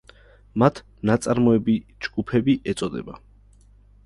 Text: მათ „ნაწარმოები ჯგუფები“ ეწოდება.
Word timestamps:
მათ 0.61 0.79
„ნაწარმოები 1.09 1.75
ჯგუფები“ 2.07 2.57
ეწოდება. 2.75 3.21